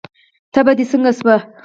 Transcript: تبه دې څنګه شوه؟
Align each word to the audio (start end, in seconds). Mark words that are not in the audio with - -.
تبه 0.53 0.73
دې 0.77 0.85
څنګه 0.91 1.11
شوه؟ 1.17 1.35